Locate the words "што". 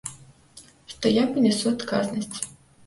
0.93-1.05